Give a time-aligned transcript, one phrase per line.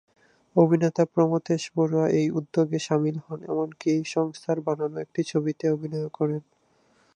[0.55, 6.41] অভিনেতা প্রমথেশ বড়ুয়া এই উদ্যোগে সামিল হন, এমনকি এই সংস্থার বানানো একটি ছবিতে অভিনয়ও করেন।